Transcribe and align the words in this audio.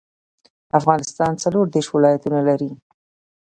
افغانستان 0.79 1.31
څلور 1.43 1.65
ديرش 1.73 1.87
ولايتونه 1.91 2.39
لري. 2.47 2.71